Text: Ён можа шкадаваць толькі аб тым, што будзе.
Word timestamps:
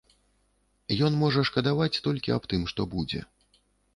Ён 1.07 1.17
можа 1.23 1.43
шкадаваць 1.49 2.01
толькі 2.07 2.33
аб 2.37 2.43
тым, 2.53 2.65
што 2.71 2.81
будзе. 2.97 3.19